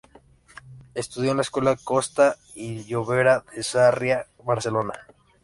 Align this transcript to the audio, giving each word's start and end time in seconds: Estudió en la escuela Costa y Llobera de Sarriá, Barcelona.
Estudió 0.95 1.29
en 1.29 1.37
la 1.37 1.43
escuela 1.43 1.75
Costa 1.83 2.35
y 2.55 2.85
Llobera 2.85 3.43
de 3.55 3.61
Sarriá, 3.61 4.25
Barcelona. 4.43 5.05